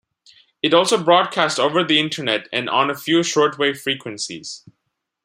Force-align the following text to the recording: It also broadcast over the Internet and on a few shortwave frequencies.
It 0.63 0.73
also 0.73 1.03
broadcast 1.03 1.59
over 1.59 1.83
the 1.83 1.99
Internet 1.99 2.49
and 2.51 2.67
on 2.71 2.89
a 2.89 2.97
few 2.97 3.19
shortwave 3.19 3.77
frequencies. 3.79 4.65